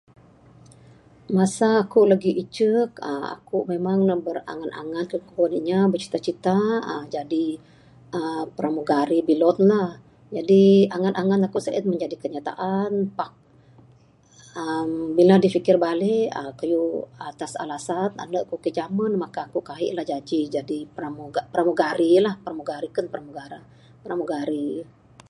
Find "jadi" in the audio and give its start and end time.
7.15-7.45, 10.35-10.63, 12.03-12.15, 20.55-20.77